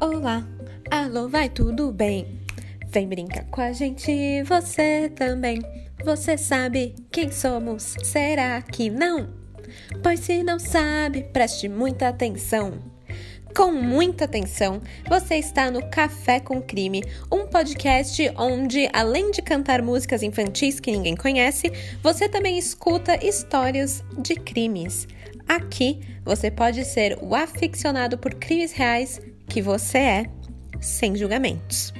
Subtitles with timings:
[0.00, 0.48] Olá,
[0.90, 2.40] alô, vai tudo bem?
[2.88, 5.60] Vem brincar com a gente, você também.
[6.02, 7.96] Você sabe quem somos?
[8.02, 9.28] Será que não?
[10.02, 12.82] Pois se não sabe, preste muita atenção.
[13.54, 19.82] Com muita atenção, você está no Café com Crime, um podcast onde, além de cantar
[19.82, 21.70] músicas infantis que ninguém conhece,
[22.02, 25.06] você também escuta histórias de crimes.
[25.46, 30.26] Aqui você pode ser o aficionado por crimes reais que você é,
[30.80, 31.92] sem julgamentos.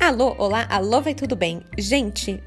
[0.00, 1.62] Alô, olá, alô, vai tudo bem?
[1.78, 2.42] Gente,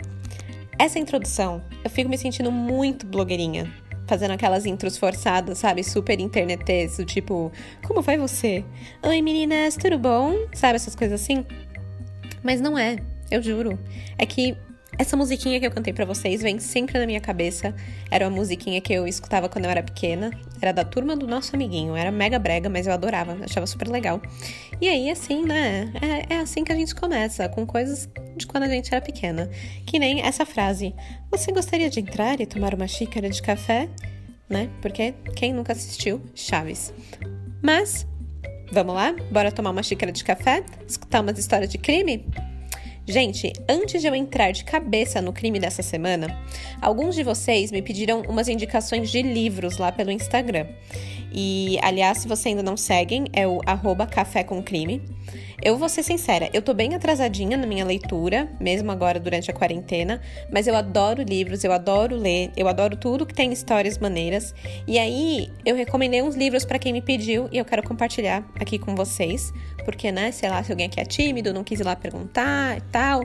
[0.77, 3.73] essa introdução eu fico me sentindo muito blogueirinha,
[4.05, 5.81] fazendo aquelas intros forçadas, sabe?
[5.81, 7.53] Super internetês, do tipo,
[7.87, 8.65] como vai você?
[9.01, 10.33] Oi meninas, tudo bom?
[10.53, 11.45] Sabe essas coisas assim?
[12.43, 12.97] Mas não é,
[13.31, 13.79] eu juro.
[14.17, 14.57] É que
[14.97, 17.73] essa musiquinha que eu cantei para vocês vem sempre na minha cabeça.
[18.09, 20.31] Era uma musiquinha que eu escutava quando eu era pequena.
[20.61, 21.95] Era da turma do nosso amiguinho.
[21.95, 23.37] Era mega brega, mas eu adorava.
[23.43, 24.21] Achava super legal.
[24.79, 25.91] E aí, assim, né?
[26.01, 29.49] É, é assim que a gente começa, com coisas de quando a gente era pequena.
[29.85, 30.93] Que nem essa frase:
[31.31, 33.89] Você gostaria de entrar e tomar uma xícara de café?
[34.49, 34.69] Né?
[34.81, 36.93] Porque quem nunca assistiu Chaves?
[37.61, 38.05] Mas,
[38.71, 39.15] vamos lá?
[39.31, 40.63] Bora tomar uma xícara de café?
[40.85, 42.25] Escutar umas histórias de crime?
[43.07, 46.39] Gente, antes de eu entrar de cabeça no crime dessa semana,
[46.79, 50.67] alguns de vocês me pediram umas indicações de livros lá pelo Instagram.
[51.33, 55.01] E, aliás, se você ainda não seguem, é o arroba café com crime.
[55.63, 59.53] Eu vou ser sincera, eu tô bem atrasadinha na minha leitura, mesmo agora durante a
[59.53, 60.19] quarentena,
[60.51, 64.55] mas eu adoro livros, eu adoro ler, eu adoro tudo que tem histórias maneiras.
[64.87, 68.79] E aí, eu recomendei uns livros para quem me pediu e eu quero compartilhar aqui
[68.79, 69.53] com vocês,
[69.85, 72.81] porque, né, sei lá, se alguém aqui é tímido, não quis ir lá perguntar e
[72.91, 73.21] tal,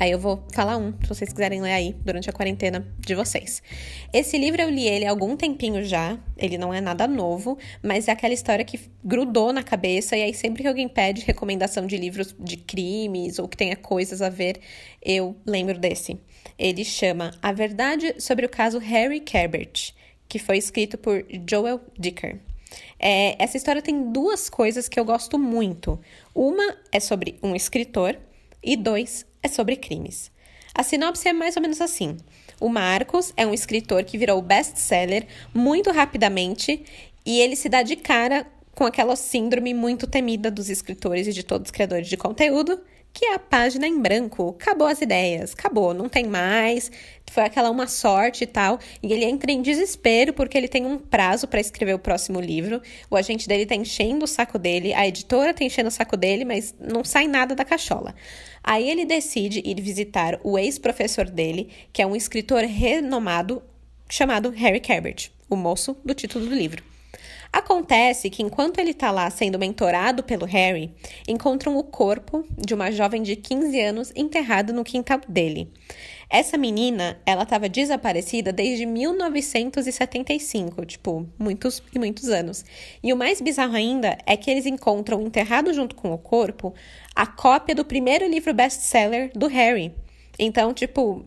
[0.00, 3.62] Aí eu vou falar um, se vocês quiserem ler aí durante a quarentena de vocês.
[4.10, 8.08] Esse livro eu li ele há algum tempinho já, ele não é nada novo, mas
[8.08, 11.98] é aquela história que grudou na cabeça e aí sempre que alguém pede recomendação de
[11.98, 14.58] livros de crimes ou que tenha coisas a ver,
[15.02, 16.18] eu lembro desse.
[16.58, 19.92] Ele chama A Verdade sobre o caso Harry Cabert,
[20.26, 22.40] que foi escrito por Joel Dicker.
[22.98, 26.00] É, essa história tem duas coisas que eu gosto muito.
[26.34, 28.18] Uma é sobre um escritor
[28.62, 30.30] e dois é sobre crimes.
[30.74, 32.16] A sinopse é mais ou menos assim.
[32.60, 36.84] O Marcos é um escritor que virou best-seller muito rapidamente
[37.24, 41.42] e ele se dá de cara com aquela síndrome muito temida dos escritores e de
[41.42, 42.80] todos os criadores de conteúdo,
[43.12, 44.56] que é a página em branco.
[44.60, 46.90] Acabou as ideias, acabou, não tem mais.
[47.30, 48.78] Foi aquela uma sorte e tal.
[49.02, 52.80] E ele entra em desespero porque ele tem um prazo para escrever o próximo livro.
[53.10, 56.44] O agente dele tá enchendo o saco dele, a editora tá enchendo o saco dele,
[56.44, 58.14] mas não sai nada da cachola.
[58.62, 63.62] Aí ele decide ir visitar o ex-professor dele, que é um escritor renomado
[64.08, 66.89] chamado Harry Cabert, o moço do título do livro.
[67.52, 70.94] Acontece que enquanto ele está lá sendo mentorado pelo Harry,
[71.26, 75.68] encontram o corpo de uma jovem de 15 anos enterrado no quintal dele.
[76.32, 82.64] Essa menina, ela estava desaparecida desde 1975, tipo, muitos e muitos anos.
[83.02, 86.72] E o mais bizarro ainda é que eles encontram enterrado junto com o corpo
[87.16, 89.92] a cópia do primeiro livro best-seller do Harry.
[90.38, 91.24] Então, tipo,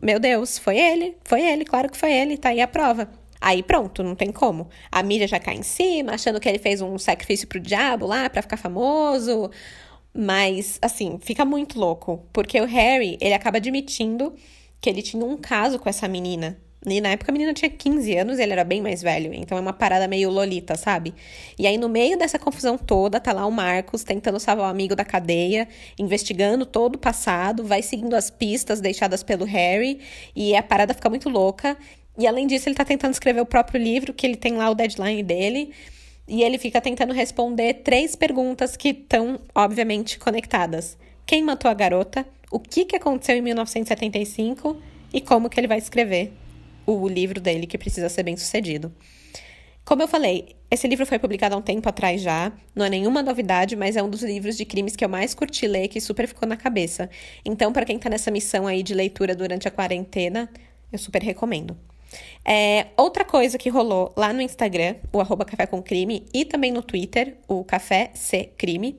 [0.00, 3.10] meu Deus, foi ele, foi ele, claro que foi ele, tá aí a prova.
[3.40, 4.68] Aí pronto, não tem como.
[4.90, 8.28] A mídia já cai em cima, achando que ele fez um sacrifício pro diabo lá
[8.28, 9.50] para ficar famoso.
[10.12, 12.26] Mas, assim, fica muito louco.
[12.32, 14.34] Porque o Harry, ele acaba admitindo
[14.80, 16.58] que ele tinha um caso com essa menina.
[16.86, 19.34] E na época a menina tinha 15 anos e ele era bem mais velho.
[19.34, 21.12] Então é uma parada meio lolita, sabe?
[21.58, 24.94] E aí, no meio dessa confusão toda, tá lá o Marcos tentando salvar o amigo
[24.94, 25.68] da cadeia,
[25.98, 30.00] investigando todo o passado, vai seguindo as pistas deixadas pelo Harry.
[30.34, 31.76] E a parada fica muito louca.
[32.18, 34.74] E além disso, ele está tentando escrever o próprio livro, que ele tem lá o
[34.74, 35.72] deadline dele.
[36.26, 40.98] E ele fica tentando responder três perguntas que estão, obviamente, conectadas.
[41.24, 42.26] Quem matou a garota?
[42.50, 44.76] O que, que aconteceu em 1975?
[45.12, 46.32] E como que ele vai escrever
[46.92, 48.92] o livro dele, que precisa ser bem sucedido.
[49.84, 53.22] Como eu falei, esse livro foi publicado há um tempo atrás já, não é nenhuma
[53.22, 56.26] novidade, mas é um dos livros de crimes que eu mais curti ler, que super
[56.26, 57.08] ficou na cabeça.
[57.44, 60.50] Então, para quem está nessa missão aí de leitura durante a quarentena,
[60.92, 61.76] eu super recomendo.
[62.44, 66.72] É, outra coisa que rolou lá no Instagram, o arroba Café com Crime, e também
[66.72, 68.96] no Twitter, o Café C Crime,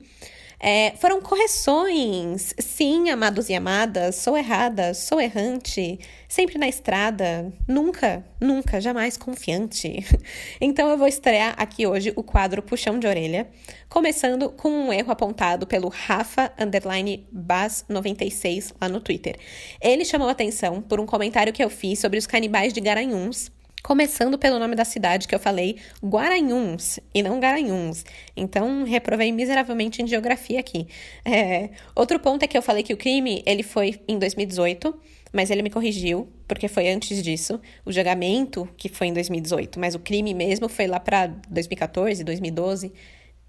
[0.60, 2.54] é, foram correções.
[2.58, 5.98] Sim, amados e amadas, sou errada, sou errante,
[6.28, 10.04] sempre na estrada, nunca, nunca, jamais confiante.
[10.60, 13.48] Então eu vou estrear aqui hoje o quadro Puxão de Orelha,
[13.88, 19.36] começando com um erro apontado pelo Rafa underline Bas 96 lá no Twitter.
[19.80, 23.50] Ele chamou atenção por um comentário que eu fiz sobre os canibais de Garanhuns
[23.82, 28.04] Começando pelo nome da cidade que eu falei, Guaranhuns, e não Garanhuns.
[28.36, 30.86] Então, reprovei miseravelmente em geografia aqui.
[31.24, 34.94] É, outro ponto é que eu falei que o crime ele foi em 2018,
[35.32, 37.60] mas ele me corrigiu, porque foi antes disso.
[37.84, 42.92] O julgamento que foi em 2018, mas o crime mesmo foi lá para 2014, 2012.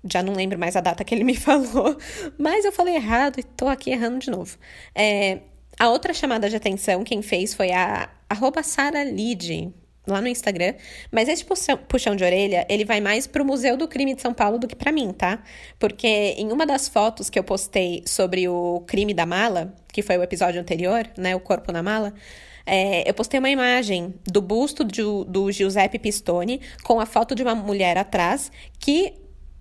[0.10, 1.98] Já não lembro mais a data que ele me falou,
[2.38, 4.58] mas eu falei errado e tô aqui errando de novo.
[4.96, 5.40] É,
[5.78, 9.74] a outra chamada de atenção, quem fez foi a arroba Sara Lide,
[10.12, 10.74] lá no Instagram.
[11.12, 14.34] Mas esse puxão, puxão de orelha, ele vai mais pro Museu do Crime de São
[14.34, 15.42] Paulo do que para mim, tá?
[15.80, 20.18] Porque em uma das fotos que eu postei sobre o crime da mala, que foi
[20.18, 21.36] o episódio anterior, né?
[21.36, 22.14] O corpo na mala.
[22.66, 27.42] É, eu postei uma imagem do busto do, do Giuseppe Pistone com a foto de
[27.42, 29.14] uma mulher atrás que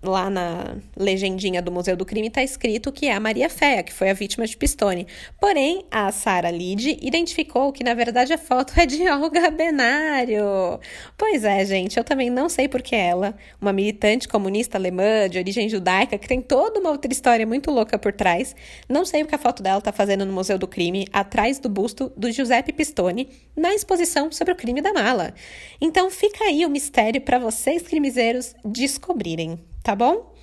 [0.03, 3.93] lá na legendinha do Museu do Crime está escrito que é a Maria Féia, que
[3.93, 5.05] foi a vítima de Pistone.
[5.39, 10.79] Porém, a Sara Lide identificou que, na verdade, a foto é de Olga Benário.
[11.17, 15.69] Pois é, gente, eu também não sei porque ela, uma militante comunista alemã de origem
[15.69, 18.55] judaica, que tem toda uma outra história muito louca por trás,
[18.89, 21.69] não sei o que a foto dela está fazendo no Museu do Crime, atrás do
[21.69, 25.33] busto do Giuseppe Pistone, na exposição sobre o crime da mala.
[25.79, 30.33] Então fica aí o mistério para vocês, crimezeiros, descobrirem tá bom?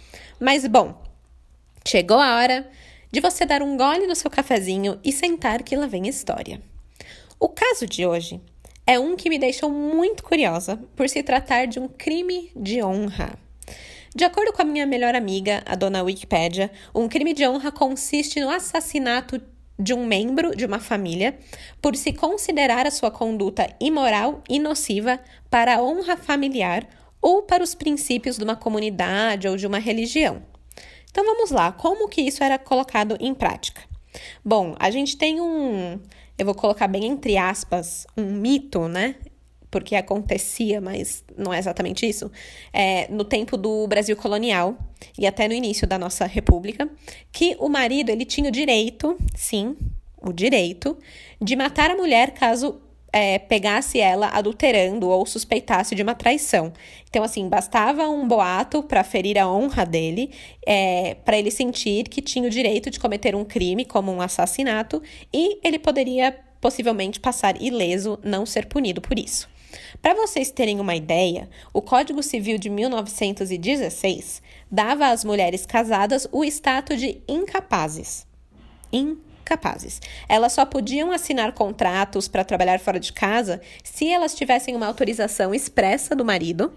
[0.40, 1.02] Mas bom,
[1.86, 2.68] chegou a hora
[3.10, 6.60] de você dar um gole no seu cafezinho e sentar que lá vem a história.
[7.40, 8.40] O caso de hoje
[8.86, 13.38] é um que me deixou muito curiosa por se tratar de um crime de honra.
[14.14, 18.40] De acordo com a minha melhor amiga, a dona Wikipédia, um crime de honra consiste
[18.40, 19.40] no assassinato
[19.78, 21.38] de um membro de uma família
[21.80, 26.84] por se considerar a sua conduta imoral e nociva para a honra familiar
[27.20, 30.42] ou para os princípios de uma comunidade ou de uma religião.
[31.10, 33.82] Então vamos lá, como que isso era colocado em prática?
[34.44, 35.98] Bom, a gente tem um,
[36.38, 39.16] eu vou colocar bem entre aspas, um mito, né?
[39.70, 42.30] Porque acontecia, mas não é exatamente isso.
[42.72, 44.78] É, no tempo do Brasil colonial
[45.18, 46.88] e até no início da nossa república,
[47.30, 49.76] que o marido ele tinha o direito, sim,
[50.22, 50.96] o direito
[51.40, 52.80] de matar a mulher caso
[53.12, 56.72] é, pegasse ela adulterando ou suspeitasse de uma traição.
[57.08, 60.30] Então, assim, bastava um boato para ferir a honra dele,
[60.66, 65.02] é, para ele sentir que tinha o direito de cometer um crime, como um assassinato,
[65.32, 69.48] e ele poderia possivelmente passar ileso, não ser punido por isso.
[70.02, 76.44] Para vocês terem uma ideia, o Código Civil de 1916 dava às mulheres casadas o
[76.44, 78.26] status de incapazes.
[78.92, 80.00] Incapazes capazes.
[80.28, 85.54] Elas só podiam assinar contratos para trabalhar fora de casa se elas tivessem uma autorização
[85.54, 86.72] expressa do marido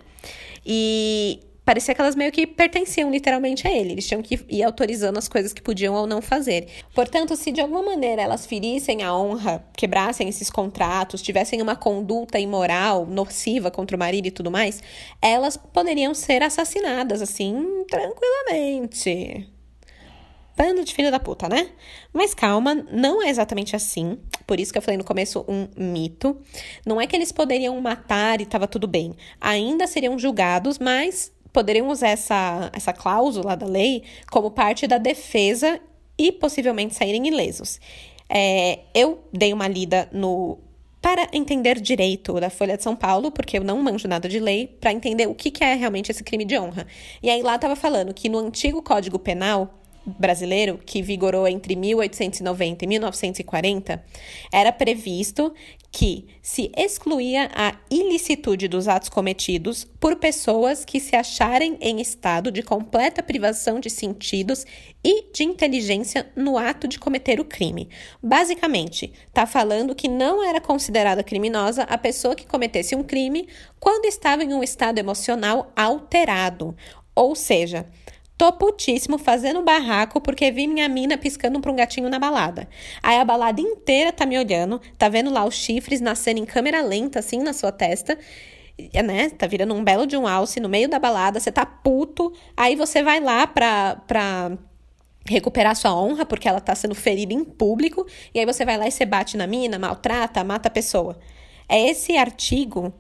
[0.65, 3.91] e parecia que elas meio que pertenciam literalmente a ele.
[3.91, 6.67] Eles tinham que ir autorizando as coisas que podiam ou não fazer.
[6.95, 12.39] Portanto, se de alguma maneira elas ferissem a honra, quebrassem esses contratos, tivessem uma conduta
[12.39, 14.81] imoral, nociva contra o marido e tudo mais,
[15.21, 19.60] elas poderiam ser assassinadas assim tranquilamente.
[20.57, 21.69] Bando de filho da puta, né?
[22.13, 24.17] Mas calma, não é exatamente assim.
[24.45, 26.37] Por isso que eu falei no começo um mito.
[26.85, 29.15] Não é que eles poderiam matar e tava tudo bem.
[29.39, 35.79] Ainda seriam julgados, mas poderiam usar essa, essa cláusula da lei como parte da defesa
[36.17, 37.79] e possivelmente saírem ilesos.
[38.29, 40.59] É, eu dei uma lida no
[41.01, 44.67] para entender direito da Folha de São Paulo, porque eu não manjo nada de lei,
[44.67, 46.85] para entender o que, que é realmente esse crime de honra.
[47.23, 52.83] E aí lá estava falando que no antigo Código Penal brasileiro, que vigorou entre 1890
[52.83, 54.03] e 1940,
[54.51, 55.53] era previsto
[55.91, 62.49] que se excluía a ilicitude dos atos cometidos por pessoas que se acharem em estado
[62.49, 64.65] de completa privação de sentidos
[65.03, 67.89] e de inteligência no ato de cometer o crime.
[68.23, 73.47] Basicamente, está falando que não era considerada criminosa a pessoa que cometesse um crime
[73.79, 76.73] quando estava em um estado emocional alterado,
[77.13, 77.85] ou seja,
[78.41, 82.67] Tô putíssimo fazendo barraco porque vi minha mina piscando pra um gatinho na balada.
[83.03, 86.81] Aí a balada inteira tá me olhando, tá vendo lá os chifres nascendo em câmera
[86.81, 88.17] lenta, assim, na sua testa.
[89.05, 89.29] Né?
[89.29, 92.33] Tá virando um belo de um alce no meio da balada, você tá puto.
[92.57, 93.97] Aí você vai lá pra.
[94.07, 94.57] pra
[95.23, 98.87] recuperar sua honra, porque ela tá sendo ferida em público, e aí você vai lá
[98.87, 101.19] e você bate na mina, maltrata, mata a pessoa.
[101.69, 102.91] É esse artigo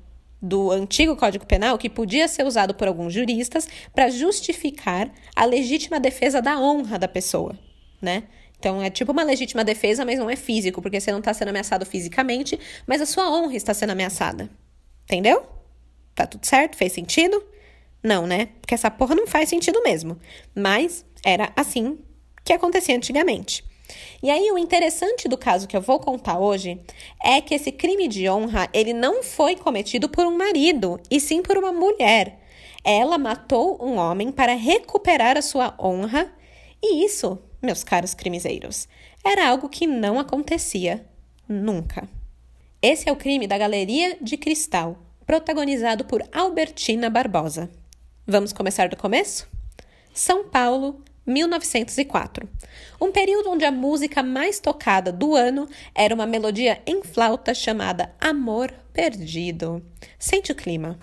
[0.41, 5.99] do antigo Código Penal que podia ser usado por alguns juristas para justificar a legítima
[5.99, 7.57] defesa da honra da pessoa,
[8.01, 8.23] né?
[8.57, 11.49] Então é tipo uma legítima defesa, mas não é físico, porque você não está sendo
[11.49, 14.49] ameaçado fisicamente, mas a sua honra está sendo ameaçada.
[15.03, 15.45] Entendeu?
[16.13, 16.77] Tá tudo certo?
[16.77, 17.43] Fez sentido?
[18.03, 18.47] Não, né?
[18.61, 20.17] Porque essa porra não faz sentido mesmo.
[20.55, 21.99] Mas era assim
[22.43, 23.63] que acontecia antigamente.
[24.21, 26.81] E aí o interessante do caso que eu vou contar hoje
[27.23, 31.41] é que esse crime de honra, ele não foi cometido por um marido, e sim
[31.41, 32.39] por uma mulher.
[32.83, 36.33] Ela matou um homem para recuperar a sua honra,
[36.81, 38.87] e isso, meus caros crimezeiros,
[39.23, 41.05] era algo que não acontecia
[41.47, 42.07] nunca.
[42.81, 47.69] Esse é o crime da Galeria de Cristal, protagonizado por Albertina Barbosa.
[48.25, 49.47] Vamos começar do começo?
[50.13, 52.47] São Paulo, 1904.
[52.99, 58.13] Um período onde a música mais tocada do ano era uma melodia em flauta chamada
[58.19, 59.83] Amor Perdido.
[60.17, 60.97] Sente o clima.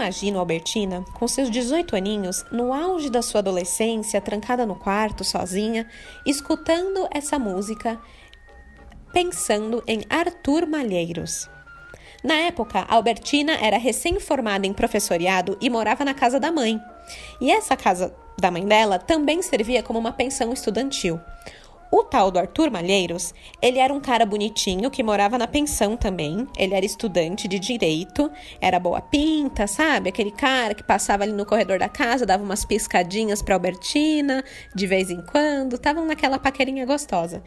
[0.00, 5.86] Imagino Albertina, com seus 18 aninhos, no auge da sua adolescência, trancada no quarto, sozinha,
[6.24, 8.00] escutando essa música,
[9.12, 11.50] pensando em Arthur Malheiros.
[12.24, 16.80] Na época, Albertina era recém-formada em professoriado e morava na casa da mãe.
[17.38, 21.20] E essa casa da mãe dela também servia como uma pensão estudantil.
[21.92, 26.46] O tal do Arthur Malheiros, ele era um cara bonitinho que morava na pensão também.
[26.56, 28.30] Ele era estudante de direito,
[28.60, 30.08] era boa pinta, sabe?
[30.08, 34.86] Aquele cara que passava ali no corredor da casa, dava umas piscadinhas pra Albertina de
[34.86, 37.42] vez em quando, estavam naquela paquerinha gostosa.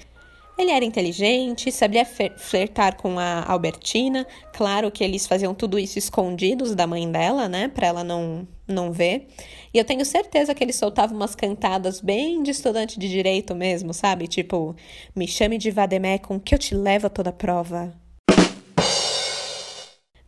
[0.57, 4.25] Ele era inteligente, sabia flertar com a Albertina.
[4.53, 7.67] Claro que eles faziam tudo isso escondidos da mãe dela, né?
[7.69, 9.27] Pra ela não, não ver.
[9.73, 13.93] E eu tenho certeza que ele soltava umas cantadas bem de estudante de direito mesmo,
[13.93, 14.27] sabe?
[14.27, 14.75] Tipo,
[15.15, 17.91] me chame de Vademecum que eu te levo a toda prova.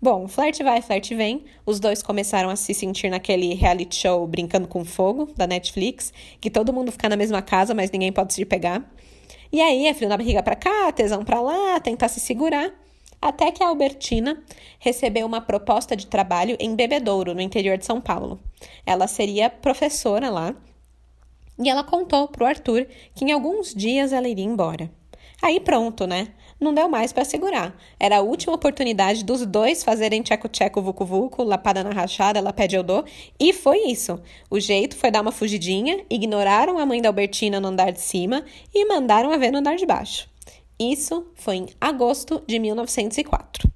[0.01, 1.45] Bom, flerte vai, flerte vem.
[1.65, 6.49] Os dois começaram a se sentir naquele reality show Brincando com Fogo, da Netflix, que
[6.49, 8.87] todo mundo fica na mesma casa, mas ninguém pode se pegar.
[9.51, 12.73] E aí é frio na barriga para cá, tesão para lá, tentar se segurar.
[13.21, 14.43] Até que a Albertina
[14.79, 18.39] recebeu uma proposta de trabalho em Bebedouro, no interior de São Paulo.
[18.85, 20.55] Ela seria professora lá
[21.57, 22.85] e ela contou pro Arthur
[23.15, 24.91] que em alguns dias ela iria embora.
[25.41, 26.27] Aí pronto, né?
[26.59, 27.77] Não deu mais para segurar.
[27.99, 32.83] Era a última oportunidade dos dois fazerem tcheco-tcheco, vucu-vucu, lapada na rachada, ela pede eu
[32.83, 33.03] dou.
[33.37, 34.19] E foi isso.
[34.49, 38.45] O jeito foi dar uma fugidinha, ignoraram a mãe da Albertina no andar de cima
[38.73, 40.29] e mandaram a ver no andar de baixo.
[40.79, 43.69] Isso foi em agosto de 1904.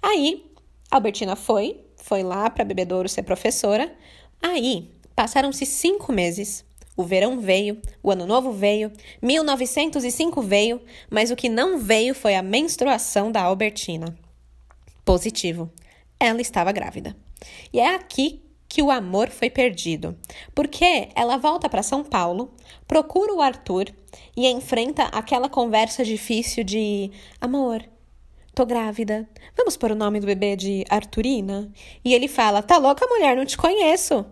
[0.00, 0.44] Aí,
[0.90, 3.92] Albertina foi, foi lá para Bebedouro ser professora.
[4.40, 6.64] Aí, passaram-se cinco meses.
[6.96, 10.80] O verão veio, o ano novo veio, 1905 veio,
[11.10, 14.16] mas o que não veio foi a menstruação da Albertina.
[15.04, 15.70] Positivo.
[16.20, 17.16] Ela estava grávida.
[17.72, 20.16] E é aqui que o amor foi perdido,
[20.54, 22.54] porque ela volta para São Paulo,
[22.86, 23.86] procura o Arthur
[24.36, 27.82] e enfrenta aquela conversa difícil de amor.
[28.54, 29.28] Tô grávida.
[29.56, 31.70] Vamos pôr o nome do bebê de Arturina?
[32.04, 33.34] E ele fala: Tá louca, mulher?
[33.34, 34.26] Não te conheço.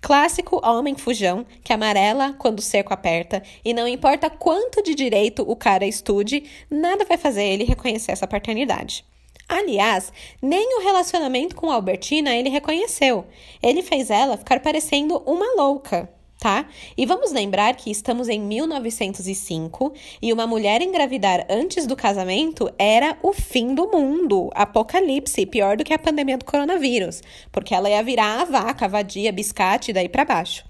[0.00, 5.54] Clássico homem fujão que amarela quando o aperta e não importa quanto de direito o
[5.54, 9.04] cara estude, nada vai fazer ele reconhecer essa paternidade.
[9.46, 13.26] Aliás, nem o relacionamento com Albertina ele reconheceu.
[13.62, 16.08] Ele fez ela ficar parecendo uma louca
[16.40, 16.66] tá?
[16.96, 19.92] E vamos lembrar que estamos em 1905
[20.22, 25.84] e uma mulher engravidar antes do casamento era o fim do mundo, apocalipse, pior do
[25.84, 30.08] que a pandemia do coronavírus, porque ela ia virar a vaca, a vadia, biscate daí
[30.08, 30.64] para baixo.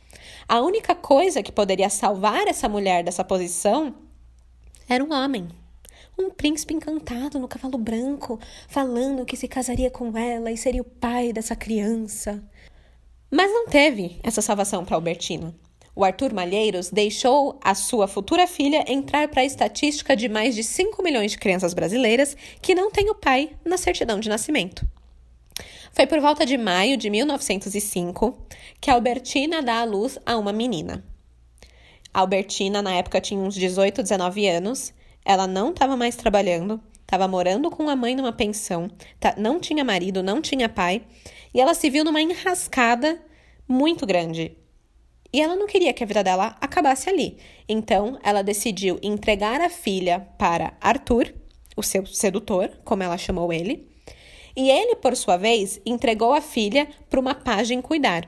[0.49, 3.95] A única coisa que poderia salvar essa mulher dessa posição
[4.89, 5.47] era um homem.
[6.19, 10.85] Um príncipe encantado no cavalo branco, falando que se casaria com ela e seria o
[10.85, 12.43] pai dessa criança.
[13.31, 15.55] Mas não teve essa salvação para Albertina.
[15.95, 20.65] O Arthur Malheiros deixou a sua futura filha entrar para a estatística de mais de
[20.65, 24.87] 5 milhões de crianças brasileiras que não têm o pai na certidão de nascimento.
[25.93, 28.37] Foi por volta de maio de 1905
[28.81, 31.05] que Albertina dá à luz a uma menina.
[32.13, 34.93] A Albertina, na época, tinha uns 18, 19 anos.
[35.25, 38.89] Ela não estava mais trabalhando, estava morando com a mãe numa pensão,
[39.37, 41.03] não tinha marido, não tinha pai
[41.53, 43.21] e ela se viu numa enrascada
[43.69, 44.57] muito grande.
[45.33, 47.39] E ela não queria que a vida dela acabasse ali.
[47.69, 51.33] Então, ela decidiu entregar a filha para Arthur,
[51.77, 53.89] o seu sedutor, como ela chamou ele.
[54.57, 58.27] E ele, por sua vez, entregou a filha para uma pajem cuidar.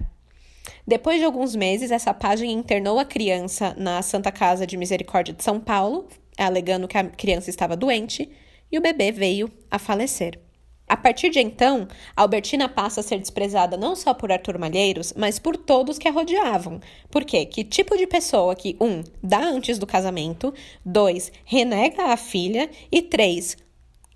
[0.86, 5.42] Depois de alguns meses, essa pajem internou a criança na Santa Casa de Misericórdia de
[5.42, 8.30] São Paulo, alegando que a criança estava doente,
[8.70, 10.38] e o bebê veio a falecer.
[10.92, 15.38] A partir de então, Albertina passa a ser desprezada não só por Arthur Malheiros, mas
[15.38, 16.80] por todos que a rodeavam.
[17.10, 17.46] Por quê?
[17.46, 20.52] Que tipo de pessoa que, um, dá antes do casamento,
[20.84, 23.56] dois, renega a filha e três,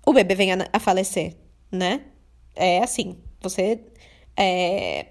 [0.05, 1.35] o bebê vem a, a falecer,
[1.71, 2.01] né?
[2.55, 3.79] É assim, você
[4.37, 5.07] é,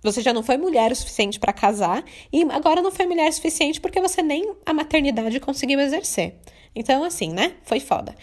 [0.00, 3.32] você já não foi mulher o suficiente para casar e agora não foi mulher o
[3.32, 6.36] suficiente porque você nem a maternidade conseguiu exercer.
[6.76, 7.54] Então, assim, né?
[7.64, 8.14] Foi foda.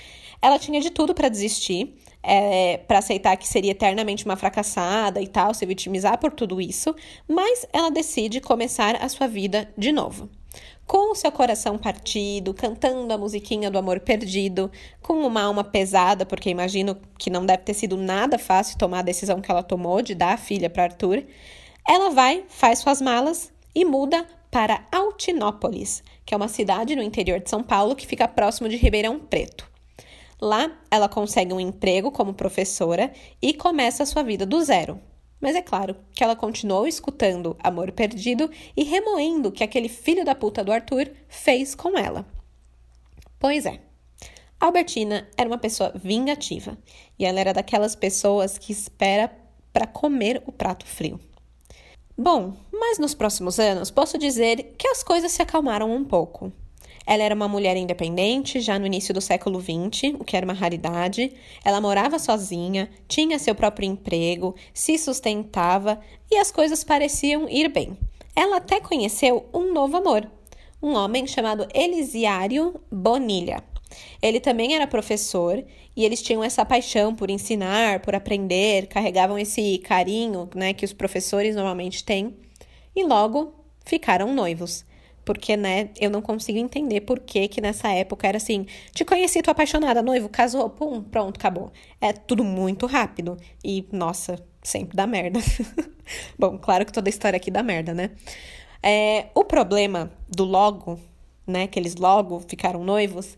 [0.42, 5.28] Ela tinha de tudo para desistir, é, para aceitar que seria eternamente uma fracassada e
[5.28, 6.96] tal, se vitimizar por tudo isso,
[7.28, 10.30] mas ela decide começar a sua vida de novo.
[10.86, 16.26] Com o seu coração partido, cantando a musiquinha do amor perdido, com uma alma pesada,
[16.26, 20.02] porque imagino que não deve ter sido nada fácil tomar a decisão que ela tomou
[20.02, 21.24] de dar a filha para Arthur,
[21.88, 27.40] ela vai, faz suas malas e muda para Altinópolis, que é uma cidade no interior
[27.40, 29.73] de São Paulo que fica próximo de Ribeirão Preto.
[30.44, 35.00] Lá, ela consegue um emprego como professora e começa a sua vida do zero.
[35.40, 40.36] Mas é claro que ela continuou escutando Amor Perdido e remoendo que aquele filho da
[40.36, 42.26] puta do Arthur fez com ela.
[43.40, 43.80] Pois é.
[44.60, 46.78] Albertina era uma pessoa vingativa
[47.18, 49.34] e ela era daquelas pessoas que espera
[49.72, 51.22] para comer o prato frio.
[52.18, 56.52] Bom, mas nos próximos anos posso dizer que as coisas se acalmaram um pouco.
[57.06, 60.54] Ela era uma mulher independente já no início do século XX, o que era uma
[60.54, 61.34] raridade.
[61.64, 66.00] Ela morava sozinha, tinha seu próprio emprego, se sustentava
[66.32, 67.98] e as coisas pareciam ir bem.
[68.36, 70.30] Ela até conheceu um novo amor,
[70.82, 73.64] um homem chamado Elisiário Bonilha.
[74.22, 75.64] Ele também era professor
[75.96, 80.94] e eles tinham essa paixão por ensinar, por aprender, carregavam esse carinho, né, que os
[80.94, 82.36] professores normalmente têm,
[82.96, 83.54] e logo
[83.86, 84.84] ficaram noivos.
[85.26, 89.42] Porque, né, eu não consigo entender por que que nessa época era assim, te conheci,
[89.42, 91.72] tô apaixonada, noivo, casou, pum, pronto, acabou.
[92.02, 93.38] É tudo muito rápido.
[93.64, 95.40] E, nossa, sempre dá merda.
[96.38, 98.12] Bom, claro que toda história aqui dá merda, né?
[98.82, 101.00] É, o problema do logo,
[101.48, 103.38] né, que eles logo ficaram noivos,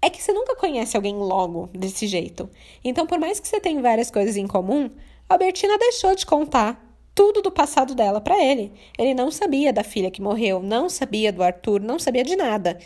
[0.00, 2.48] é que você nunca conhece alguém logo desse jeito.
[2.84, 4.90] Então, por mais que você tenha várias coisas em comum,
[5.28, 6.83] a Bertina deixou de contar
[7.14, 8.72] tudo do passado dela para ele.
[8.98, 12.78] Ele não sabia da filha que morreu, não sabia do Arthur, não sabia de nada.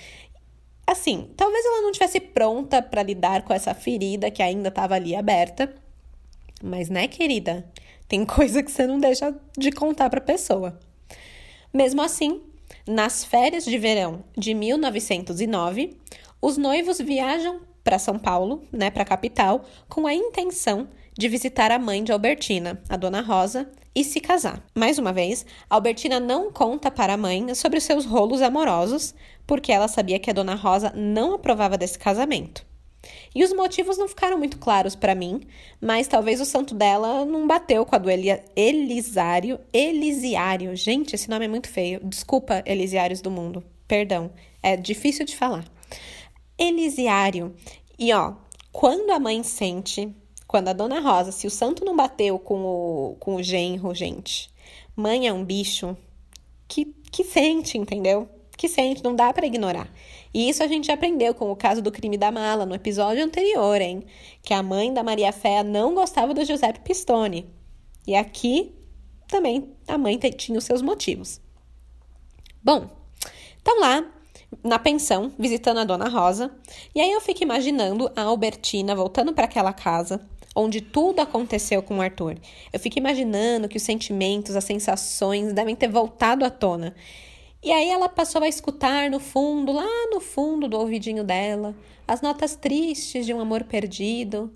[0.87, 5.15] Assim, talvez ela não tivesse pronta para lidar com essa ferida que ainda estava ali
[5.15, 5.75] aberta.
[6.63, 7.71] Mas, né, querida?
[8.07, 10.79] Tem coisa que você não deixa de contar para a pessoa.
[11.73, 12.41] Mesmo assim,
[12.87, 15.97] nas férias de verão de 1909,
[16.41, 20.89] os noivos viajam para São Paulo, né, para a capital, com a intenção
[21.19, 24.65] de visitar a mãe de Albertina, a dona Rosa, e se casar.
[24.73, 29.13] Mais uma vez, Albertina não conta para a mãe sobre os seus rolos amorosos,
[29.45, 32.65] porque ela sabia que a dona Rosa não aprovava desse casamento.
[33.35, 35.41] E os motivos não ficaram muito claros para mim,
[35.81, 39.59] mas talvez o santo dela não bateu com a do Elia, Elisário.
[39.73, 40.77] Elisiário.
[40.77, 42.01] Gente, esse nome é muito feio.
[42.05, 43.65] Desculpa, Elisiários do mundo.
[43.89, 44.31] Perdão.
[44.63, 45.65] É difícil de falar.
[46.57, 47.55] Elisiário.
[47.99, 48.35] E ó,
[48.71, 50.15] quando a mãe sente,
[50.49, 54.51] quando a dona Rosa, se o santo não bateu com o, com o genro, gente,
[54.97, 55.95] mãe é um bicho
[56.67, 58.27] que, que sente, entendeu?
[58.57, 59.93] Que sente, não dá para ignorar.
[60.33, 63.79] E isso a gente aprendeu com o caso do crime da mala no episódio anterior,
[63.79, 64.05] hein?
[64.43, 67.47] Que a mãe da Maria Fé não gostava do Giuseppe Pistone.
[68.07, 68.75] E aqui
[69.29, 71.43] também a mãe tinha os seus motivos.
[72.65, 72.89] Bom,
[73.61, 74.03] então lá
[74.65, 76.51] na pensão, visitando a dona Rosa,
[76.95, 80.27] e aí eu fico imaginando a Albertina voltando para aquela casa
[80.59, 82.37] onde tudo aconteceu com o Arthur.
[82.73, 86.95] Eu fico imaginando que os sentimentos, as sensações devem ter voltado à tona.
[87.63, 92.21] E aí ela passou a escutar no fundo, lá no fundo do ouvidinho dela, as
[92.21, 94.53] notas tristes de um amor perdido.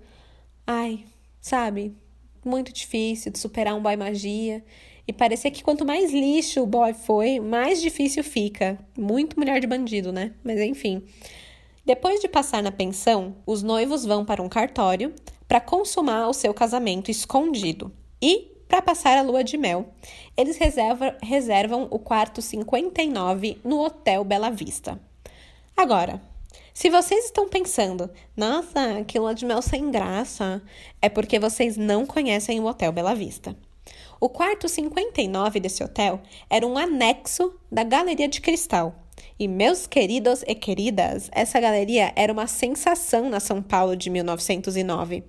[0.67, 1.05] Ai,
[1.39, 1.95] sabe?
[2.45, 4.63] Muito difícil de superar um boy magia.
[5.07, 8.77] E parecia que quanto mais lixo o boy foi, mais difícil fica.
[8.97, 10.33] Muito mulher de bandido, né?
[10.43, 11.03] Mas enfim.
[11.85, 15.13] Depois de passar na pensão, os noivos vão para um cartório
[15.47, 17.91] para consumar o seu casamento escondido.
[18.21, 19.93] E, para passar a lua de mel,
[20.35, 24.99] eles reserva, reservam o quarto 59 no Hotel Bela Vista.
[25.75, 26.21] Agora,
[26.73, 30.61] se vocês estão pensando, nossa, que lua de mel sem graça,
[31.01, 33.55] é porque vocês não conhecem o Hotel Bela Vista.
[34.19, 39.02] O quarto 59 desse hotel era um anexo da Galeria de Cristal.
[39.39, 45.23] E meus queridos e queridas, essa galeria era uma sensação na São Paulo de 1909.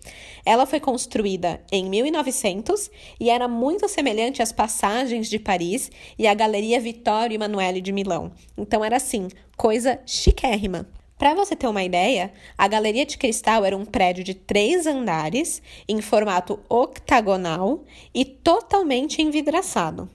[0.45, 6.35] Ela foi construída em 1900 e era muito semelhante às passagens de Paris e à
[6.35, 8.33] Galeria Vittorio Emanuele de Milão.
[8.57, 10.87] Então era assim, coisa chiquérrima.
[11.17, 15.63] Para você ter uma ideia, a Galeria de Cristal era um prédio de três andares,
[15.89, 20.11] em formato octagonal e totalmente envidraçado.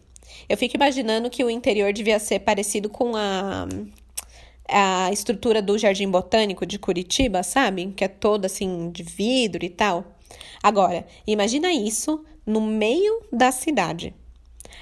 [0.48, 3.68] Eu fico imaginando que o interior devia ser parecido com a,
[4.68, 7.94] a estrutura do Jardim Botânico de Curitiba, sabe?
[7.96, 10.06] Que é toda assim de vidro e tal.
[10.62, 14.14] Agora, imagina isso no meio da cidade.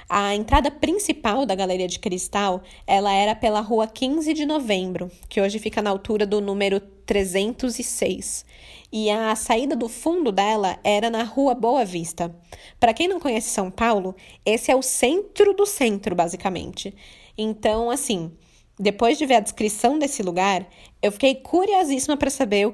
[0.09, 5.41] A entrada principal da Galeria de Cristal, ela era pela Rua 15 de Novembro, que
[5.41, 8.45] hoje fica na altura do número 306.
[8.89, 12.33] E a saída do fundo dela era na Rua Boa Vista.
[12.79, 14.15] Para quem não conhece São Paulo,
[14.45, 16.95] esse é o centro do centro, basicamente.
[17.37, 18.31] Então, assim,
[18.79, 20.65] depois de ver a descrição desse lugar,
[21.01, 22.73] eu fiquei curiosíssima para saber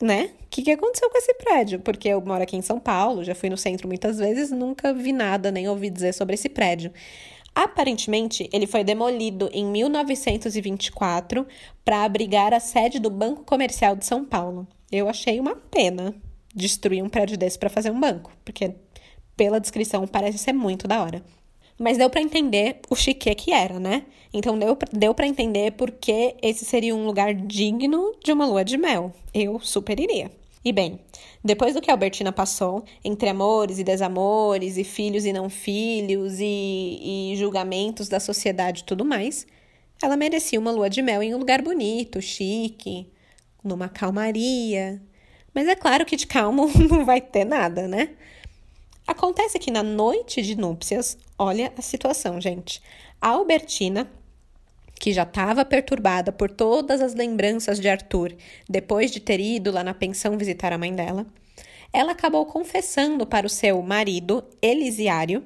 [0.00, 0.30] né?
[0.42, 1.80] O que, que aconteceu com esse prédio?
[1.80, 5.12] Porque eu moro aqui em São Paulo, já fui no centro muitas vezes, nunca vi
[5.12, 6.92] nada, nem ouvi dizer sobre esse prédio.
[7.54, 11.46] Aparentemente, ele foi demolido em 1924
[11.84, 14.66] para abrigar a sede do Banco Comercial de São Paulo.
[14.90, 16.14] Eu achei uma pena
[16.54, 18.74] destruir um prédio desse para fazer um banco, porque
[19.36, 21.22] pela descrição parece ser muito da hora.
[21.78, 24.04] Mas deu para entender o chique que era, né?
[24.32, 28.76] Então deu, deu para entender porque esse seria um lugar digno de uma lua de
[28.76, 29.12] mel.
[29.32, 30.30] Eu super iria.
[30.64, 30.98] E bem,
[31.44, 36.40] depois do que a Albertina passou, entre amores e desamores, e filhos e não filhos,
[36.40, 39.46] e, e julgamentos da sociedade e tudo mais,
[40.02, 43.12] ela merecia uma lua de mel em um lugar bonito, chique,
[43.62, 45.02] numa calmaria.
[45.54, 48.10] Mas é claro que de calmo não vai ter nada, né?
[49.06, 52.80] Acontece que na noite de núpcias, olha a situação, gente.
[53.20, 54.10] A Albertina,
[54.98, 58.34] que já estava perturbada por todas as lembranças de Arthur
[58.68, 61.26] depois de ter ido lá na pensão visitar a mãe dela,
[61.92, 65.44] ela acabou confessando para o seu marido, Elisiário,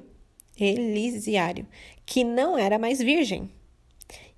[0.57, 1.67] Elisiário,
[2.05, 3.51] que não era mais virgem.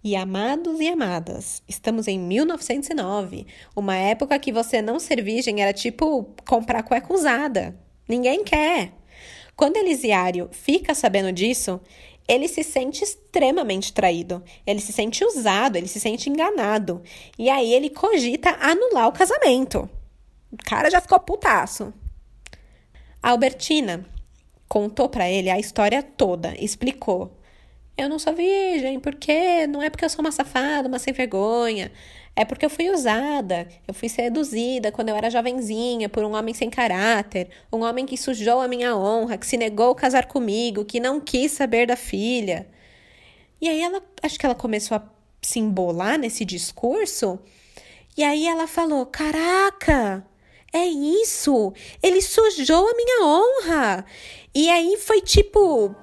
[0.03, 5.71] E amados e amadas, estamos em 1909, uma época que você não ser virgem era
[5.71, 7.79] tipo comprar cueca usada.
[8.09, 9.00] Ninguém quer.
[9.55, 11.79] Quando Elisiário fica sabendo disso,
[12.27, 17.01] ele se sente extremamente traído, ele se sente usado, ele se sente enganado.
[17.37, 19.89] E aí ele cogita anular o casamento.
[20.51, 21.93] O cara já ficou putaço.
[23.21, 24.05] A Albertina
[24.67, 27.37] contou para ele a história toda, explicou.
[27.97, 31.91] Eu não sou virgem, porque não é porque eu sou uma safada, uma sem vergonha.
[32.41, 36.55] É porque eu fui usada, eu fui seduzida quando eu era jovenzinha por um homem
[36.55, 40.83] sem caráter, um homem que sujou a minha honra, que se negou a casar comigo,
[40.83, 42.67] que não quis saber da filha.
[43.61, 45.03] E aí ela, acho que ela começou a
[45.39, 47.37] se embolar nesse discurso,
[48.17, 50.25] e aí ela falou: Caraca,
[50.73, 51.71] é isso!
[52.01, 54.03] Ele sujou a minha honra!
[54.51, 55.95] E aí foi tipo.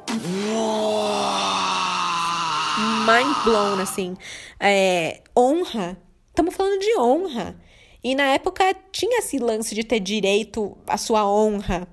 [3.08, 4.16] Mind blown, assim.
[4.60, 5.98] É, honra
[6.38, 7.56] Estamos falando de honra.
[8.02, 11.88] E na época tinha esse lance de ter direito à sua honra.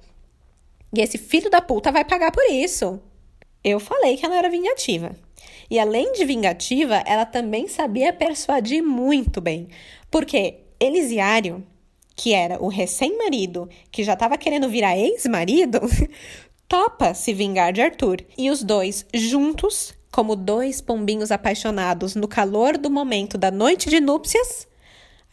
[0.95, 3.01] E esse filho da puta vai pagar por isso.
[3.63, 5.15] Eu falei que ela era vingativa.
[5.67, 9.67] E além de vingativa, ela também sabia persuadir muito bem.
[10.11, 11.65] Porque Elisiário,
[12.15, 15.79] que era o recém-marido, que já estava querendo virar ex-marido,
[16.69, 18.17] topa se vingar de Arthur.
[18.37, 23.99] E os dois, juntos, como dois pombinhos apaixonados no calor do momento da noite de
[23.99, 24.65] núpcias,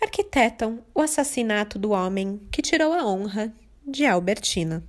[0.01, 3.55] arquitetam o assassinato do homem que tirou a honra
[3.87, 4.83] de Albertina.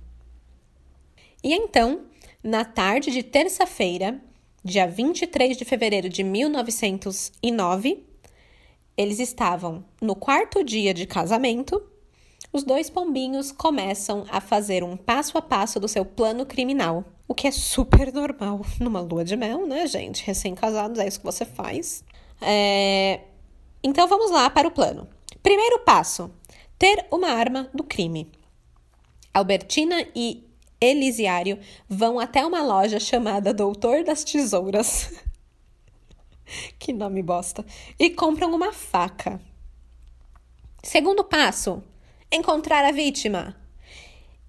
[1.44, 2.06] E então,
[2.42, 4.20] na tarde de terça-feira,
[4.64, 8.04] dia 23 de fevereiro de 1909,
[8.96, 11.80] eles estavam no quarto dia de casamento.
[12.52, 17.34] Os dois pombinhos começam a fazer um passo a passo do seu plano criminal o
[17.34, 20.24] que é super normal numa lua de mel, né, gente?
[20.24, 22.04] Recém-casados, é isso que você faz.
[22.40, 23.20] É...
[23.82, 25.08] Então vamos lá para o plano.
[25.42, 26.30] Primeiro passo:
[26.78, 28.30] ter uma arma do crime.
[29.32, 30.44] Albertina e
[30.80, 31.58] Elisiário
[31.88, 35.12] vão até uma loja chamada Doutor das Tesouras.
[36.78, 37.64] que nome bosta.
[37.98, 39.40] E compram uma faca.
[40.82, 41.82] Segundo passo:
[42.30, 43.56] encontrar a vítima.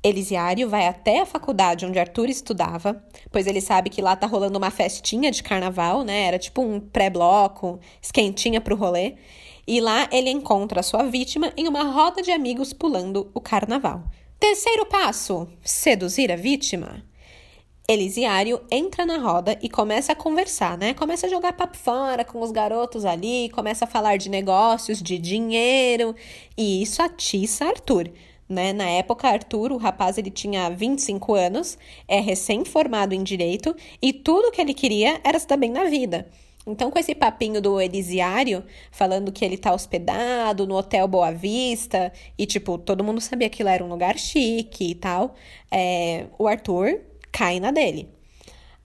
[0.07, 4.55] Elisiário vai até a faculdade onde Arthur estudava, pois ele sabe que lá tá rolando
[4.55, 6.27] uma festinha de carnaval, né?
[6.27, 9.15] Era tipo um pré-bloco, esquentinha pro rolê.
[9.67, 14.03] E lá ele encontra a sua vítima em uma roda de amigos pulando o carnaval.
[14.39, 17.03] Terceiro passo: seduzir a vítima.
[17.89, 20.93] Elisiário entra na roda e começa a conversar, né?
[20.93, 25.17] Começa a jogar papo fora com os garotos ali, começa a falar de negócios, de
[25.17, 26.15] dinheiro,
[26.55, 28.11] e isso atiça Arthur.
[28.47, 28.73] Né?
[28.73, 31.77] Na época, Arthur, o rapaz, ele tinha 25 anos,
[32.07, 36.27] é recém-formado em direito e tudo que ele queria era se dar bem na vida.
[36.67, 42.11] Então, com esse papinho do Elisiário, falando que ele tá hospedado no Hotel Boa Vista,
[42.37, 45.35] e tipo, todo mundo sabia que lá era um lugar chique e tal,
[45.71, 48.09] é, o Arthur cai na dele.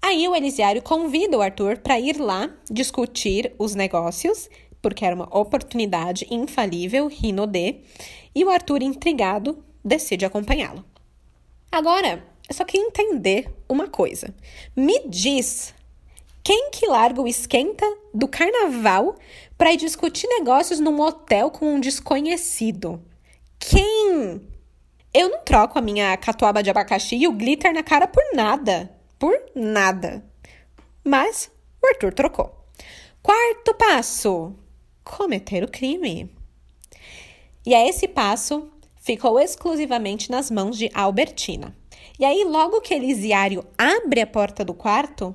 [0.03, 4.49] Aí o Elisiário convida o Arthur para ir lá discutir os negócios,
[4.81, 7.81] porque era uma oportunidade infalível, Rinodê,
[8.35, 10.85] e o Arthur, intrigado, decide acompanhá-lo.
[11.71, 14.35] Agora, eu só queria entender uma coisa.
[14.77, 15.75] Me diz
[16.43, 19.17] quem que larga o esquenta do carnaval
[19.57, 23.01] para ir discutir negócios num hotel com um desconhecido?
[23.59, 24.41] Quem?
[25.13, 28.91] Eu não troco a minha catuaba de abacaxi e o glitter na cara por nada.
[29.19, 30.25] Por nada.
[31.05, 31.51] Mas
[31.83, 32.67] o Arthur trocou.
[33.23, 34.55] Quarto passo:
[35.11, 36.31] cometer o crime.
[37.67, 41.77] E a esse passo ficou exclusivamente nas mãos de Albertina.
[42.19, 45.35] E aí, logo que Elisiário abre a porta do quarto,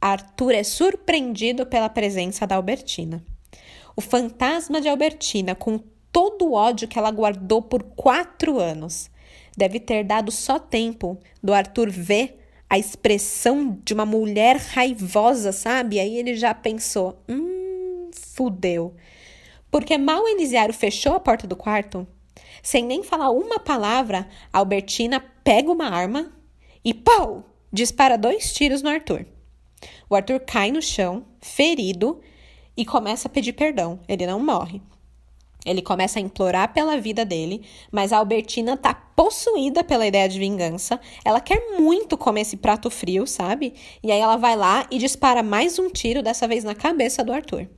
[0.00, 3.24] Arthur é surpreendido pela presença da Albertina.
[3.96, 5.78] O fantasma de Albertina, com
[6.12, 9.10] todo o ódio que ela guardou por quatro anos,
[9.56, 15.98] deve ter dado só tempo do Arthur ver a expressão de uma mulher raivosa, sabe?
[15.98, 17.59] Aí ele já pensou: hum,
[18.40, 18.94] fudeu.
[19.70, 22.06] Porque mal Elisiário fechou a porta do quarto,
[22.62, 26.32] sem nem falar uma palavra, Albertina pega uma arma
[26.82, 27.44] e pau!
[27.70, 29.26] Dispara dois tiros no Arthur.
[30.08, 32.20] O Arthur cai no chão, ferido,
[32.74, 34.00] e começa a pedir perdão.
[34.08, 34.82] Ele não morre.
[35.64, 40.38] Ele começa a implorar pela vida dele, mas a Albertina tá possuída pela ideia de
[40.38, 40.98] vingança.
[41.24, 43.74] Ela quer muito comer esse prato frio, sabe?
[44.02, 47.32] E aí ela vai lá e dispara mais um tiro, dessa vez na cabeça do
[47.32, 47.68] Arthur.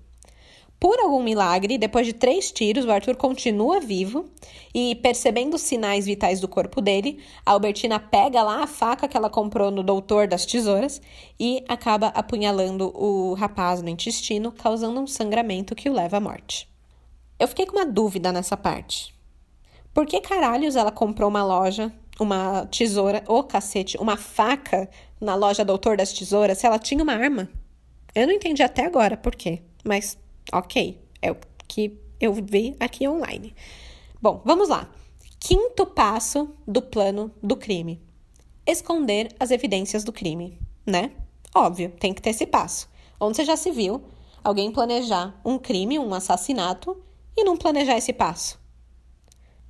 [0.83, 4.25] Por algum milagre, depois de três tiros, o Arthur continua vivo
[4.75, 9.17] e, percebendo os sinais vitais do corpo dele, a Albertina pega lá a faca que
[9.17, 11.01] ela comprou no Doutor das Tesouras
[11.39, 16.69] e acaba apunhalando o rapaz no intestino, causando um sangramento que o leva à morte.
[17.39, 19.15] Eu fiquei com uma dúvida nessa parte.
[19.95, 24.91] Por que caralhos ela comprou uma loja, uma tesoura, ô oh, cacete, uma faca
[25.21, 27.49] na loja Doutor das Tesouras se ela tinha uma arma?
[28.13, 30.19] Eu não entendi até agora por quê, mas
[30.51, 31.37] Ok, é o
[31.69, 33.55] que eu vi aqui online.
[34.21, 34.91] Bom, vamos lá.
[35.39, 38.01] Quinto passo do plano do crime:
[38.67, 41.13] esconder as evidências do crime, né?
[41.55, 42.89] Óbvio, tem que ter esse passo.
[43.21, 44.03] Onde você já se viu
[44.43, 46.97] alguém planejar um crime, um assassinato
[47.37, 48.61] e não planejar esse passo?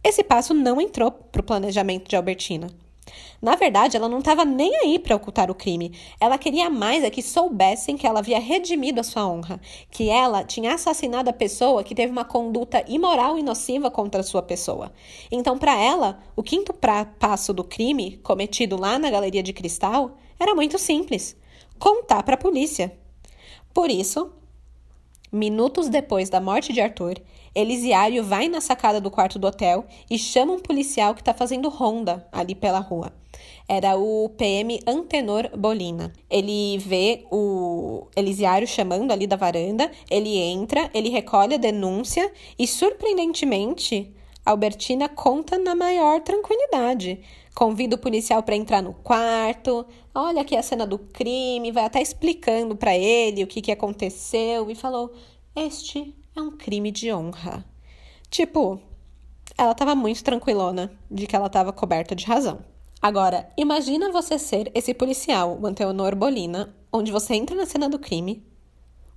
[0.05, 2.69] Esse passo não entrou para o planejamento de Albertina.
[3.41, 5.93] Na verdade, ela não estava nem aí para ocultar o crime.
[6.21, 10.45] Ela queria mais é que soubessem que ela havia redimido a sua honra, que ela
[10.45, 14.93] tinha assassinado a pessoa que teve uma conduta imoral e nociva contra a sua pessoa.
[15.31, 16.75] Então, para ela, o quinto
[17.19, 21.37] passo do crime, cometido lá na Galeria de Cristal, era muito simples:
[21.79, 22.97] contar para a polícia.
[23.75, 24.33] Por isso,
[25.33, 27.15] minutos depois da morte de Arthur,
[27.55, 31.69] Elisiário vai na sacada do quarto do hotel e chama um policial que está fazendo
[31.69, 33.13] ronda ali pela rua.
[33.69, 36.13] Era o PM Antenor Bolina.
[36.31, 42.67] Ele vê o Elisiário chamando ali da varanda, ele entra, ele recolhe a denúncia e,
[42.67, 47.21] surpreendentemente, Albertina conta na maior tranquilidade.
[47.55, 52.01] Convida o policial para entrar no quarto, olha aqui a cena do crime, vai até
[52.01, 55.13] explicando para ele o que, que aconteceu e falou:
[55.55, 57.65] Este é um crime de honra.
[58.31, 58.81] Tipo,
[59.57, 62.65] ela estava muito tranquilona de que ela estava coberta de razão.
[63.01, 67.99] Agora, imagina você ser esse policial, o Anteonor Bolina, onde você entra na cena do
[67.99, 68.47] crime,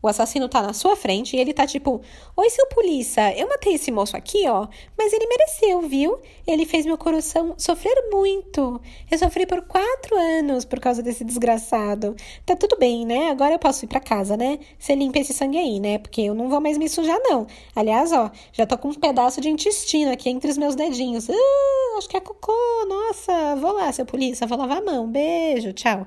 [0.05, 1.99] o assassino tá na sua frente e ele tá tipo:
[2.37, 6.19] Oi, seu polícia, eu matei esse moço aqui, ó, mas ele mereceu, viu?
[6.45, 8.79] Ele fez meu coração sofrer muito.
[9.09, 12.15] Eu sofri por quatro anos por causa desse desgraçado.
[12.45, 13.29] Tá tudo bem, né?
[13.29, 14.59] Agora eu posso ir pra casa, né?
[14.77, 15.97] Você limpa esse sangue aí, né?
[15.97, 17.47] Porque eu não vou mais me sujar, não.
[17.75, 21.27] Aliás, ó, já tô com um pedaço de intestino aqui entre os meus dedinhos.
[21.27, 22.53] Uh, acho que é cocô.
[22.87, 25.07] Nossa, vou lá, seu polícia, vou lavar a mão.
[25.07, 26.05] Beijo, tchau.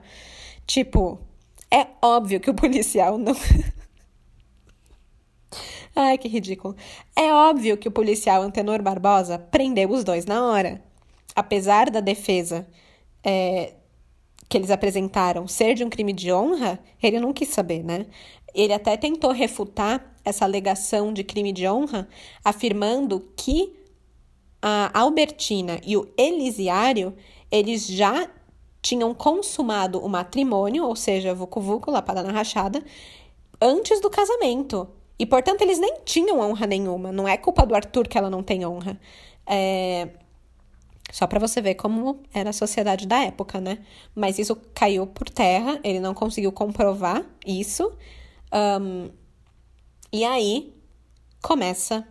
[0.66, 1.18] Tipo,
[1.70, 3.34] é óbvio que o policial não.
[6.00, 6.76] Ai, que ridículo.
[7.16, 10.80] É óbvio que o policial Antenor Barbosa prendeu os dois na hora.
[11.34, 12.68] Apesar da defesa
[13.24, 13.74] é,
[14.48, 18.06] que eles apresentaram ser de um crime de honra, ele não quis saber, né?
[18.54, 22.08] Ele até tentou refutar essa alegação de crime de honra,
[22.44, 23.76] afirmando que
[24.62, 27.12] a Albertina e o Elisiário,
[27.50, 28.30] eles já
[28.80, 32.84] tinham consumado o matrimônio, ou seja, vucu vucu, lapada na rachada,
[33.61, 34.88] antes do casamento.
[35.18, 37.11] E, portanto, eles nem tinham honra nenhuma.
[37.11, 38.98] Não é culpa do Arthur que ela não tem honra.
[39.46, 40.09] É...
[41.11, 43.78] Só para você ver como era a sociedade da época, né?
[44.14, 47.90] Mas isso caiu por terra, ele não conseguiu comprovar isso.
[48.52, 49.11] Um,
[50.12, 50.74] e aí
[51.42, 52.07] começa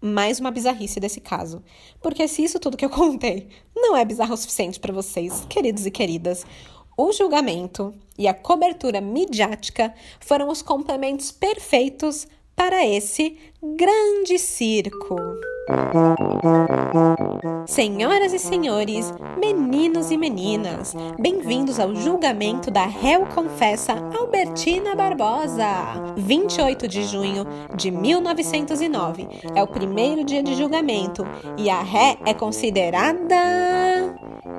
[0.00, 1.62] mais uma bizarrice desse caso.
[2.00, 5.86] Porque se isso tudo que eu contei não é bizarro o suficiente para vocês, queridos
[5.86, 6.44] e queridas,
[7.00, 15.16] o julgamento e a cobertura midiática foram os complementos perfeitos para esse grande circo.
[17.66, 26.14] Senhoras e senhores, meninos e meninas, bem-vindos ao julgamento da réu confessa Albertina Barbosa.
[26.16, 27.44] 28 de junho
[27.76, 31.26] de 1909 é o primeiro dia de julgamento
[31.58, 33.34] e a ré é considerada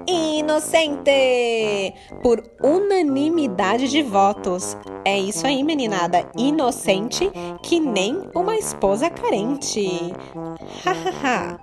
[0.08, 4.78] inocente por unanimidade de votos.
[5.06, 7.32] É isso aí, meninada, inocente
[7.64, 10.14] que nem uma esposa carente.
[10.84, 11.60] Hahaha.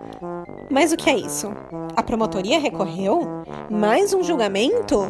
[0.71, 1.53] Mas o que é isso?
[1.97, 3.45] A promotoria recorreu?
[3.71, 5.07] Mais um julgamento?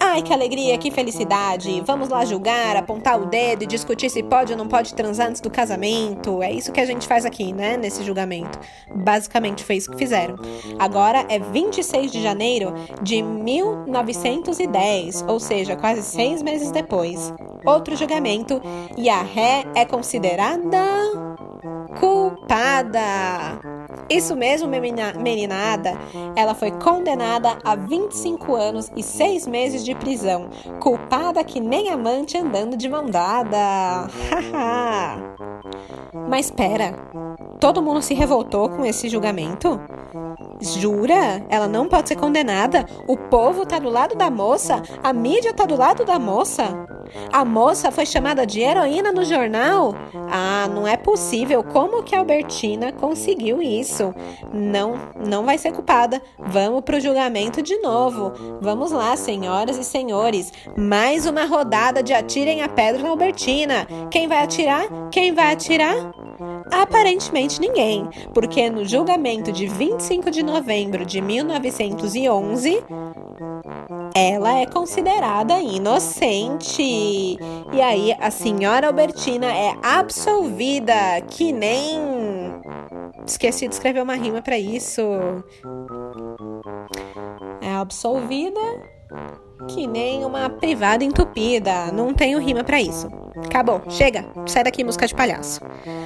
[0.00, 1.82] Ai, que alegria, que felicidade!
[1.84, 5.40] Vamos lá julgar, apontar o dedo e discutir se pode ou não pode transar antes
[5.40, 6.42] do casamento.
[6.42, 7.76] É isso que a gente faz aqui, né?
[7.76, 8.58] Nesse julgamento.
[8.94, 10.36] Basicamente foi isso que fizeram.
[10.78, 17.32] Agora é 26 de janeiro de 1910, ou seja, quase seis meses depois.
[17.64, 18.60] Outro julgamento
[18.96, 20.78] e a ré é considerada
[21.98, 23.60] culpada.
[24.08, 25.98] Isso mesmo, meninada.
[26.34, 30.48] Ela foi condenada a 25 anos e 6 meses de prisão.
[30.80, 34.08] Culpada que nem amante andando de mão dada.
[36.28, 36.94] Mas espera,
[37.60, 39.80] todo mundo se revoltou com esse julgamento?
[40.60, 41.44] Jura?
[41.48, 42.86] Ela não pode ser condenada?
[43.06, 44.82] O povo tá do lado da moça?
[45.02, 46.86] A mídia tá do lado da moça?
[47.32, 49.94] A moça foi chamada de heroína no jornal?
[50.30, 51.62] Ah, não é possível.
[51.62, 54.14] Como que a Albertina conseguiu isso?
[54.52, 54.94] Não,
[55.26, 56.20] não vai ser culpada.
[56.38, 58.32] Vamos pro julgamento de novo.
[58.60, 60.52] Vamos lá, senhoras e senhores.
[60.76, 63.86] Mais uma rodada de atirem a pedra na Albertina.
[64.10, 64.86] Quem vai atirar?
[65.10, 66.12] Quem vai atirar?
[66.70, 72.82] Aparentemente ninguém, porque no julgamento de 25 de novembro de 1911,
[74.14, 76.82] ela é considerada inocente.
[77.72, 81.98] E aí a senhora Albertina é absolvida, que nem.
[83.26, 85.02] Esqueci de escrever uma rima para isso.
[87.60, 88.60] É absolvida
[89.68, 91.92] que nem uma privada entupida.
[91.92, 93.08] Não tenho rima para isso.
[93.44, 95.60] Acabou, chega, sai daqui, música de palhaço.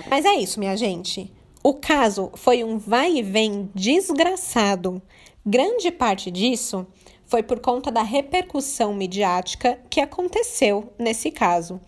[0.08, 1.32] Mas é isso, minha gente.
[1.62, 5.00] O caso foi um vai e vem desgraçado.
[5.44, 6.86] Grande parte disso
[7.24, 11.80] foi por conta da repercussão midiática que aconteceu nesse caso.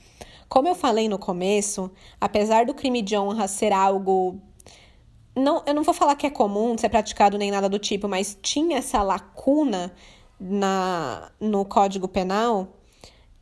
[0.48, 4.40] Como eu falei no começo, apesar do crime de honra ser algo.
[5.36, 8.38] Não, eu não vou falar que é comum ser praticado nem nada do tipo, mas
[8.40, 9.92] tinha essa lacuna
[10.38, 12.68] na, no Código Penal,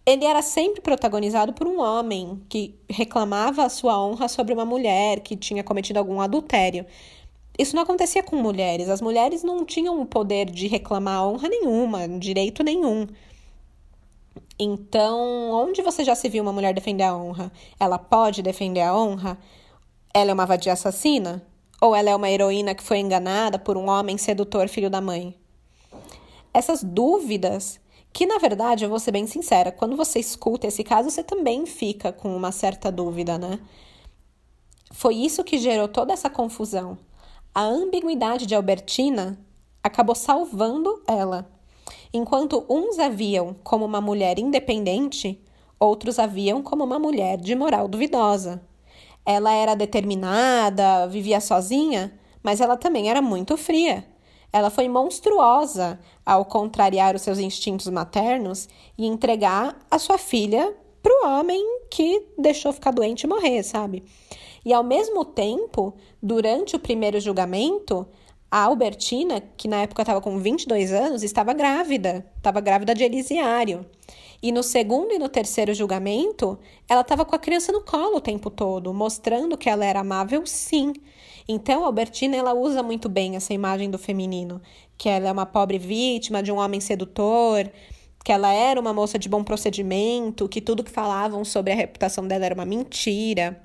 [0.04, 5.20] ele era sempre protagonizado por um homem que reclamava a sua honra sobre uma mulher
[5.20, 6.84] que tinha cometido algum adultério.
[7.56, 8.88] Isso não acontecia com mulheres.
[8.88, 13.06] As mulheres não tinham o poder de reclamar honra nenhuma, direito nenhum.
[14.58, 17.52] Então, onde você já se viu uma mulher defender a honra?
[17.78, 19.38] Ela pode defender a honra?
[20.12, 21.46] Ela é uma vadia assassina?
[21.80, 25.34] Ou ela é uma heroína que foi enganada por um homem sedutor filho da mãe?
[26.54, 27.80] Essas dúvidas,
[28.12, 31.64] que na verdade, eu vou ser bem sincera, quando você escuta esse caso, você também
[31.66, 33.58] fica com uma certa dúvida, né?
[34.92, 36.98] Foi isso que gerou toda essa confusão.
[37.54, 39.38] A ambiguidade de Albertina
[39.82, 41.50] acabou salvando ela.
[42.12, 45.42] Enquanto uns a viam como uma mulher independente,
[45.80, 48.62] outros a viam como uma mulher de moral duvidosa.
[49.24, 54.04] Ela era determinada, vivia sozinha, mas ela também era muito fria.
[54.52, 61.12] Ela foi monstruosa ao contrariar os seus instintos maternos e entregar a sua filha para
[61.12, 64.04] o homem que deixou ficar doente e morrer, sabe?
[64.64, 68.06] E ao mesmo tempo, durante o primeiro julgamento,
[68.50, 73.86] a Albertina, que na época estava com 22 anos, estava grávida, estava grávida de Elisiário.
[74.42, 78.20] E no segundo e no terceiro julgamento, ela estava com a criança no colo o
[78.20, 80.92] tempo todo, mostrando que ela era amável, sim.
[81.48, 84.60] Então, Albertina ela usa muito bem essa imagem do feminino,
[84.96, 87.70] que ela é uma pobre vítima de um homem sedutor,
[88.24, 92.26] que ela era uma moça de bom procedimento, que tudo que falavam sobre a reputação
[92.26, 93.60] dela era uma mentira.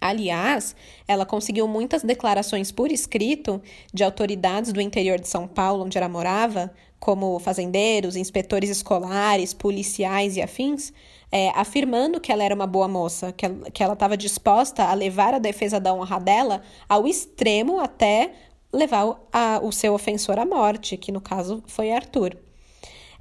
[0.00, 0.76] Aliás,
[1.08, 3.62] ela conseguiu muitas declarações por escrito
[3.92, 10.36] de autoridades do interior de São Paulo, onde ela morava, como fazendeiros, inspetores escolares, policiais
[10.36, 10.92] e afins,
[11.36, 15.40] é, afirmando que ela era uma boa moça, que ela estava disposta a levar a
[15.40, 18.30] defesa da honra dela ao extremo até
[18.72, 22.36] levar a, o seu ofensor à morte, que no caso foi Arthur.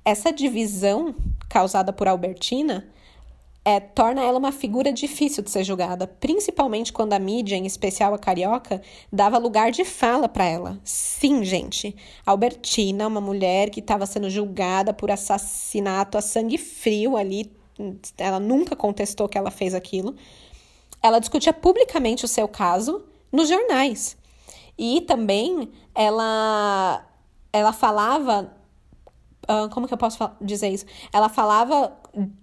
[0.06, 1.16] Essa divisão
[1.50, 2.88] causada por Albertina
[3.66, 8.14] é, torna ela uma figura difícil de ser julgada, principalmente quando a mídia, em especial
[8.14, 8.80] a carioca,
[9.12, 10.80] dava lugar de fala para ela.
[10.84, 17.52] Sim, gente, Albertina, uma mulher que estava sendo julgada por assassinato a sangue frio ali,
[18.18, 20.16] ela nunca contestou que ela fez aquilo.
[21.02, 24.18] Ela discutia publicamente o seu caso nos jornais.
[24.78, 27.06] E também ela
[27.52, 28.52] ela falava
[29.44, 30.86] uh, como que eu posso dizer isso?
[31.12, 31.96] Ela falava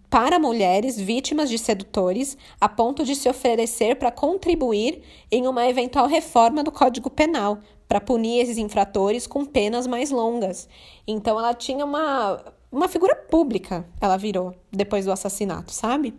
[0.09, 6.07] para mulheres vítimas de sedutores a ponto de se oferecer para contribuir em uma eventual
[6.07, 10.69] reforma do Código Penal, para punir esses infratores com penas mais longas.
[11.07, 16.15] Então ela tinha uma, uma figura pública, ela virou depois do assassinato, sabe?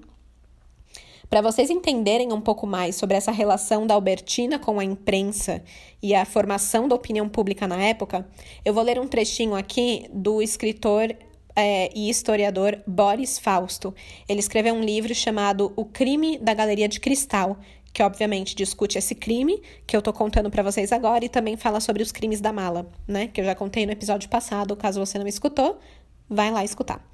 [1.29, 5.63] Para vocês entenderem um pouco mais sobre essa relação da Albertina com a imprensa
[6.03, 8.27] e a formação da opinião pública na época,
[8.65, 11.15] eu vou ler um trechinho aqui do escritor
[11.55, 13.95] é, e historiador Boris Fausto.
[14.27, 17.57] Ele escreveu um livro chamado O Crime da Galeria de Cristal,
[17.93, 21.79] que obviamente discute esse crime que eu estou contando para vocês agora e também fala
[21.79, 23.27] sobre os crimes da mala, né?
[23.27, 25.79] Que eu já contei no episódio passado, caso você não escutou,
[26.31, 27.05] vai lá escutar.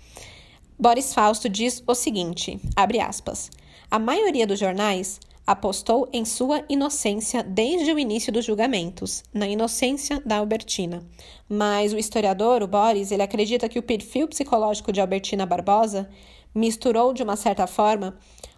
[0.80, 3.50] Boris Fausto diz o seguinte, abre aspas:
[3.90, 10.22] a maioria dos jornais apostou em sua inocência desde o início dos julgamentos, na inocência
[10.26, 11.02] da Albertina.
[11.50, 16.10] Mas o historiador, o Boris, ele acredita que o perfil psicológico de Albertina Barbosa
[16.54, 18.18] misturou de uma certa forma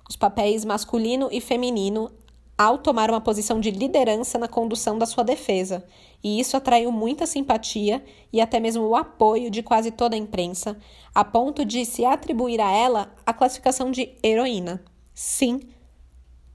[0.09, 2.11] os papéis masculino e feminino
[2.59, 5.81] ao tomar uma posição de liderança na condução da sua defesa,
[6.21, 8.03] e isso atraiu muita simpatia
[8.33, 10.77] e até mesmo o apoio de quase toda a imprensa,
[11.15, 14.83] a ponto de se atribuir a ela a classificação de heroína.
[15.13, 15.61] Sim,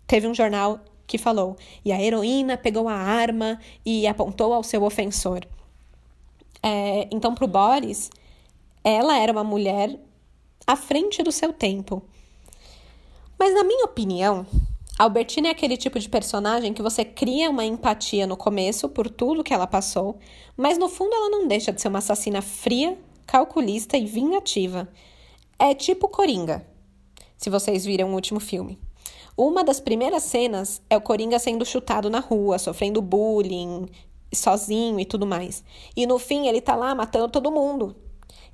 [0.06, 1.56] teve um jornal que falou.
[1.82, 5.40] E a heroína pegou a arma e apontou ao seu ofensor.
[6.62, 8.10] É, então, para o Boris,
[8.82, 9.98] ela era uma mulher
[10.66, 12.02] à frente do seu tempo.
[13.38, 14.46] Mas, na minha opinião,
[14.96, 19.42] Albertina é aquele tipo de personagem que você cria uma empatia no começo por tudo
[19.42, 20.18] que ela passou,
[20.56, 24.88] mas no fundo ela não deixa de ser uma assassina fria, calculista e vingativa.
[25.58, 26.64] É tipo Coringa
[27.36, 28.78] se vocês viram o último filme.
[29.36, 33.88] Uma das primeiras cenas é o Coringa sendo chutado na rua, sofrendo bullying,
[34.32, 35.64] sozinho e tudo mais.
[35.96, 37.96] E no fim ele tá lá matando todo mundo.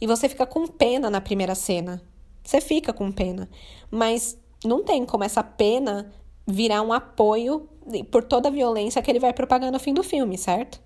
[0.00, 2.02] E você fica com pena na primeira cena.
[2.42, 3.48] Você fica com pena.
[3.90, 6.10] Mas não tem como essa pena
[6.50, 7.68] virar um apoio
[8.10, 10.80] por toda a violência que ele vai propagar no fim do filme, certo?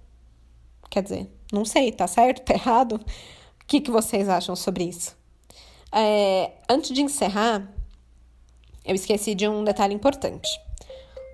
[0.91, 2.43] Quer dizer, não sei, tá certo?
[2.43, 2.97] Tá errado?
[2.97, 5.17] O que, que vocês acham sobre isso?
[5.91, 7.69] É, antes de encerrar,
[8.85, 10.49] eu esqueci de um detalhe importante.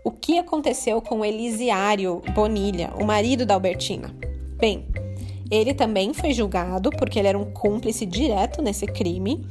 [0.05, 4.15] O que aconteceu com Elisiário Bonilha, o marido da Albertina?
[4.57, 4.87] Bem,
[5.51, 9.45] ele também foi julgado porque ele era um cúmplice direto nesse crime.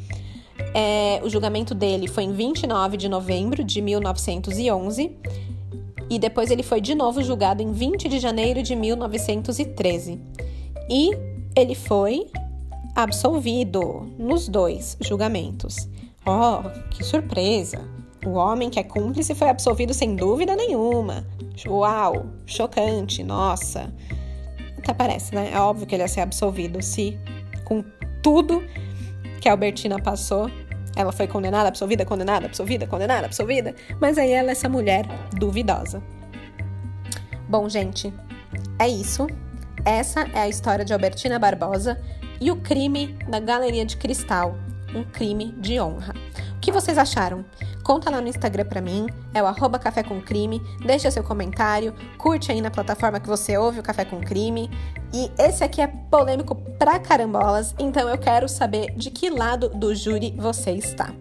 [0.74, 5.16] É, o julgamento dele foi em 29 de novembro de 1911
[6.10, 10.20] e depois ele foi de novo julgado em 20 de janeiro de 1913.
[10.90, 11.12] E
[11.56, 12.28] ele foi
[12.96, 15.88] absolvido nos dois julgamentos.
[16.26, 17.88] Oh, que surpresa!
[18.26, 21.26] O homem que é cúmplice foi absolvido sem dúvida nenhuma.
[21.66, 23.94] Uau, chocante, nossa.
[24.78, 25.52] Até parece, né?
[25.54, 27.18] É óbvio que ele ia ser absolvido se,
[27.64, 27.84] com
[28.22, 28.62] tudo
[29.40, 30.50] que a Albertina passou,
[30.96, 33.76] ela foi condenada, absolvida, condenada, absolvida, condenada, absolvida.
[34.00, 36.02] Mas aí ela é essa mulher duvidosa.
[37.48, 38.14] Bom, gente,
[38.78, 39.28] é isso.
[39.86, 42.00] Essa é a história de Albertina Barbosa
[42.40, 44.56] e o crime da Galeria de Cristal
[44.94, 46.14] um crime de honra.
[46.60, 47.46] O que vocês acharam?
[47.86, 51.96] Conta lá no Instagram pra mim, é o arroba Café com Crime, deixa seu comentário,
[52.18, 54.70] curte aí na plataforma que você ouve o Café com Crime.
[55.14, 59.96] E esse aqui é polêmico pra carambolas, então eu quero saber de que lado do
[59.96, 61.14] júri você está.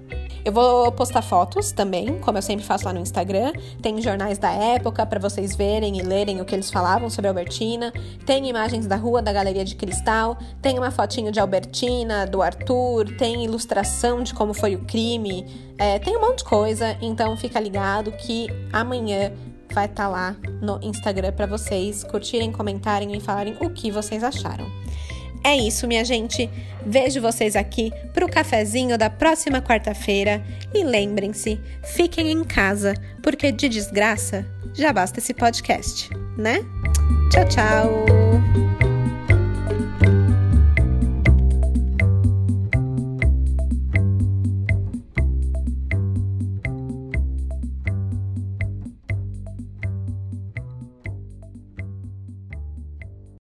[0.44, 3.52] Eu vou postar fotos também, como eu sempre faço lá no Instagram.
[3.82, 7.92] Tem jornais da época para vocês verem e lerem o que eles falavam sobre Albertina.
[8.24, 10.38] Tem imagens da rua da Galeria de Cristal.
[10.62, 13.16] Tem uma fotinho de Albertina, do Arthur.
[13.16, 15.46] Tem ilustração de como foi o crime.
[15.76, 16.96] É, tem um monte de coisa.
[17.00, 19.32] Então fica ligado que amanhã
[19.72, 24.24] vai estar tá lá no Instagram para vocês curtirem, comentarem e falarem o que vocês
[24.24, 24.66] acharam.
[25.44, 26.48] É isso, minha gente.
[26.84, 30.42] Vejo vocês aqui para o cafezinho da próxima quarta-feira.
[30.74, 36.60] E lembrem-se, fiquem em casa, porque de desgraça já basta esse podcast, né?
[37.30, 38.87] Tchau, tchau!